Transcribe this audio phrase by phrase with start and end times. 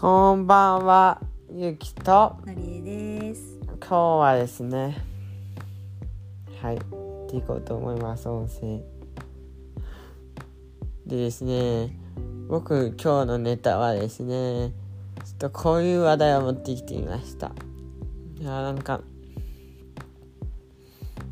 [0.00, 3.58] こんばんは、ゆきと、なりえです。
[3.80, 4.96] 今日はですね、
[6.62, 8.80] はい、やっていこうと思います、音声。
[11.04, 11.98] でですね、
[12.46, 14.72] 僕、今日のネタはですね、
[15.24, 17.50] ちょっとこういう話題を持ってきてみました。
[18.38, 19.00] いや、なんか、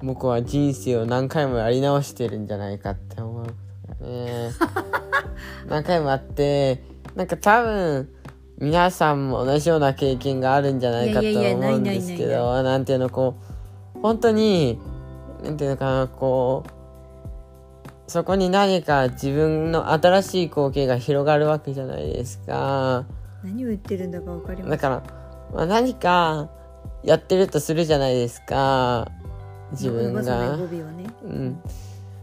[0.02, 3.52] 僕は人生を何回もやり直してるんじゃないかって思うこ
[3.96, 4.50] とがね、
[5.70, 6.82] 何回もあって、
[7.14, 8.08] なんか多分、
[8.58, 13.36] 皆さんも同じような経験があるんじゃないかと思うんですけど、なんていうの、こ
[13.96, 14.78] う、本当に、
[15.42, 23.04] なんていうのかな、こう、そこに何か自分の新しい光景が広がるわけじゃないですか。
[23.42, 24.70] 何を言ってるんだかわかります。
[24.70, 25.02] だから、
[25.52, 26.48] まあ、何か
[27.02, 29.10] やってるとするじゃないですか。
[29.72, 30.56] 自分が。
[30.92, 31.04] ね。
[31.24, 31.60] うん。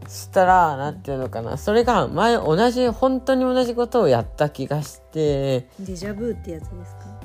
[0.08, 1.58] そしたら、なんていうのかな。
[1.58, 7.20] それが前同じ、本当に同じことをやった気がして、デジャブってやつですか？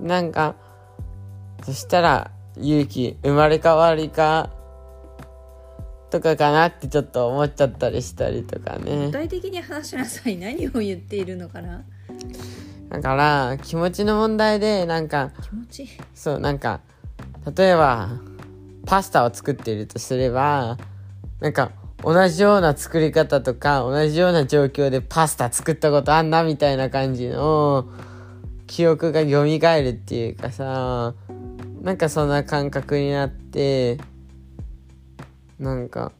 [0.00, 0.56] なんか、
[1.64, 4.50] そしたら、勇気、生まれ変わりか、
[6.10, 9.12] とかかなってちょっと思っちゃったりしたりとか具ね。
[9.12, 10.36] 体的に話しなさい。
[10.36, 11.84] 何を言っているのかな？
[12.88, 15.82] だから、気持ちの問題で、なんか、気持ち？
[15.84, 15.88] いい。
[16.14, 16.80] そう、なんか、
[17.54, 18.08] 例えば、
[18.86, 20.78] パスタを作っているとすれば、
[21.38, 21.70] なんか、
[22.02, 27.86] 同じような作り方とか、同じような状況でパスタ作ったことあんなみたいな感じの
[28.66, 31.14] 記憶が蘇るっていうかさ、
[31.82, 33.98] なんかそんな感覚になって、
[35.58, 36.12] なんか、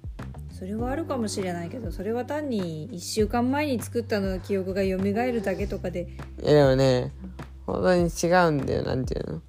[0.50, 6.08] それはあるかもしれないけど、それは単に1週間前に作ったの記憶が蘇るだけとかで、
[6.42, 7.12] いやでもね、
[7.66, 9.42] 本当に違うんだよ、なんていうの。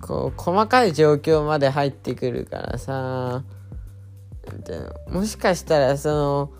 [0.00, 3.42] こう、細かい状況まで入ってくるからさ、
[4.50, 6.52] なんていうのもしかしたらその、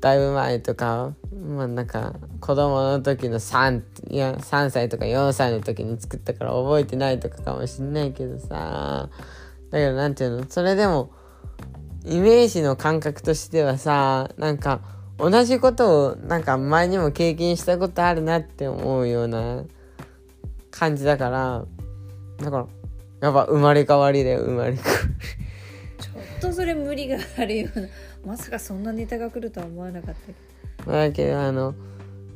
[0.00, 9.10] だいぶ前とか、まあなんか、子供の時の3、いや、3歳とか4歳の時に作ったから覚えてないとかかもしんないけどさ、
[9.70, 11.10] だけどなんていうの、それでも、
[12.06, 14.80] イメージの感覚としてはさ、なんか、
[15.18, 19.64] 同じことをなんか前にも経験したことあるなって思うような
[20.70, 21.64] 感じだから、
[22.38, 22.66] だから、
[23.20, 24.98] やっぱ生まれ変わりだよ、生まれ変わ
[25.38, 25.49] り。
[26.50, 27.88] とそれ無理があるような。
[28.24, 30.34] まさかそんなネタが来るとは思わなかったけ
[30.84, 30.92] ど。
[30.92, 31.74] だけど、あの、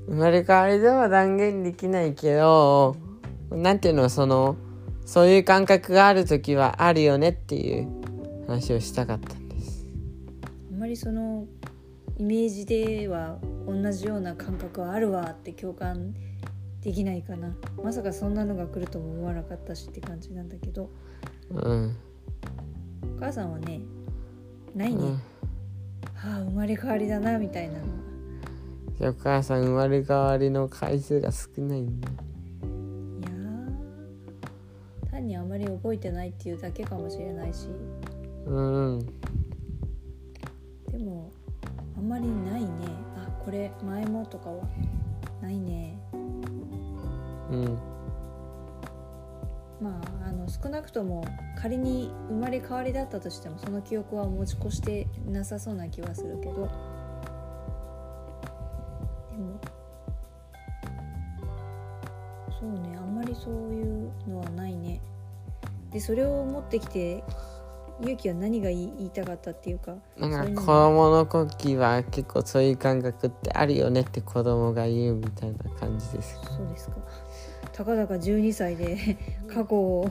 [0.07, 2.97] 生まれ変わりでは断言できないけど、
[3.51, 4.57] なんていうの、その、
[5.05, 7.89] そういう感覚がある時はあるよねっていう
[8.47, 9.87] 話をしたかったんです。
[10.73, 11.47] あんまりその
[12.17, 16.15] イメージでは同じような感覚はあるわって共感
[16.81, 20.91] できないかなまさかそんなのが来るとも思わなかったしって感じなんだけど
[21.51, 21.97] うん。
[23.17, 23.81] お母さんはね
[24.75, 25.13] ないね、うん。
[25.13, 25.19] は
[26.25, 27.81] あ生まれ変わりだなみたいなの。
[27.81, 27.85] は
[28.99, 32.09] じゃあお母さん生まれ変わりの回数が少ないんだ。
[32.09, 32.13] い
[33.23, 37.69] やー単にあまり覚えてないっていうだけかもしれないし。
[38.47, 39.07] うん。
[40.91, 41.31] でも
[41.97, 42.69] あんまりないね。
[43.17, 44.65] あこれ前もとかは。
[45.41, 45.99] ないね。
[47.51, 47.79] うん。
[50.85, 51.25] くとも
[51.57, 56.55] 仮に生まれ変わりだったとしてもその記憶は持ち越してなさそうな気はするけど。
[56.55, 56.61] で
[59.41, 59.59] も
[62.61, 65.01] そうねあんまりそういうのはないね。
[65.91, 67.25] でそれを持ってきて
[68.01, 69.97] 勇気は何が言いたかったっていうか。
[70.19, 76.97] なんか子供の時は結構そういう感覚ってあるよねって子供が言うみたいな感じですかそうですか。
[77.73, 79.17] たかだか12歳で
[79.49, 80.09] 過去を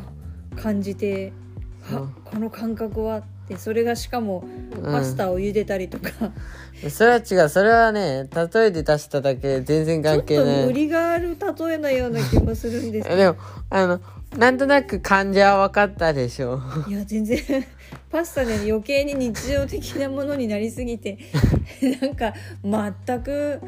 [0.54, 1.34] 感じて
[1.82, 4.46] はこの感覚はってそれがしかも
[4.84, 6.10] パスタを茹でたりとか、
[6.90, 7.50] それは違う。
[7.50, 13.18] それはね例えで出しただけで全然ちょっと関係ない無理がある例えのような気もするんですけど。
[13.22, 13.38] でも
[13.70, 14.02] あの
[14.38, 16.60] なんとなく感じは分かったでしょ。
[16.88, 17.38] いや全然
[18.10, 21.20] パスタで余計に日常的なものになりすぎて
[22.02, 22.34] なんか
[22.64, 23.60] 全く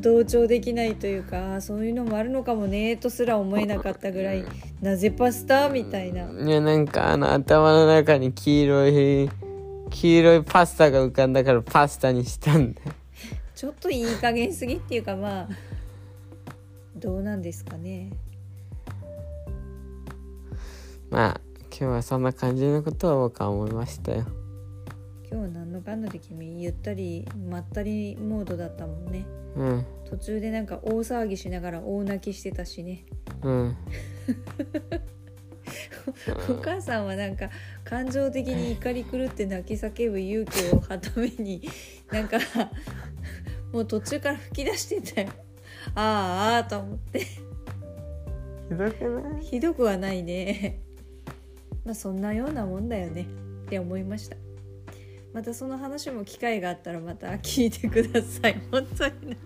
[0.00, 4.44] 同調できないというかそういうのもあるのかもねとすら思えなかったぐらい
[4.80, 6.30] なぜパスタみたいな。
[6.30, 9.30] いやなんかあの頭の中に黄色い
[9.90, 12.92] 黄色いパスタが浮かんだからパスタにしたんだよ。
[13.54, 15.48] ちょっといい加減すぎっていうかまあ
[16.96, 18.10] どうなんですかね。
[21.10, 21.40] まあ
[21.70, 24.26] 今日はそんな感じのことを僕は思いましたよ
[25.30, 29.26] 今日は何のかんだで君ゆったりまったりモードだったもんね。
[29.56, 29.86] うん。
[30.08, 33.04] 途中でなんか大騒ぎしながら大泣きしてたしね。
[33.42, 33.76] うん。
[36.48, 37.50] お母さんはなんか
[37.84, 41.62] 感情的に怒り狂って泣き叫ぶ勇気をはために
[42.10, 42.38] なんか
[43.72, 45.28] もう途中から吹き出してたよ。
[45.94, 47.20] ああああと思って。
[47.20, 49.42] ひどくない？
[49.42, 50.80] ひどくはないね。
[51.84, 53.26] まあそんなようなもんだよね。
[53.66, 54.36] って思いました
[55.32, 58.60] またその話も機会があったらまた聞いてください。
[58.70, 59.38] 本当になんか。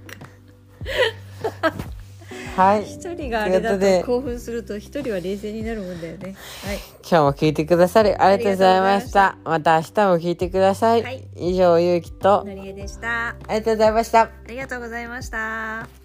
[2.57, 2.85] はい。
[2.85, 6.35] 一人があれだと興奮すると一人は冷静になるもんだよね。
[6.65, 6.79] はい。
[7.01, 9.37] 今日も聞いてくださりありがとうございました。
[9.45, 11.25] また明日も聞いてください、はい。
[11.37, 12.45] 以上ゆうきと。
[12.45, 13.31] のりえでした。
[13.31, 14.21] ありがとうございました。
[14.23, 16.02] ありがとうございました